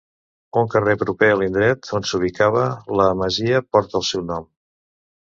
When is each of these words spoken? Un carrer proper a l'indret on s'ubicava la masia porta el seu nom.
Un 0.61 0.71
carrer 0.75 0.95
proper 1.03 1.29
a 1.33 1.35
l'indret 1.41 1.91
on 1.99 2.09
s'ubicava 2.13 2.65
la 3.03 3.09
masia 3.23 3.65
porta 3.73 4.05
el 4.05 4.11
seu 4.13 4.29
nom. 4.35 4.53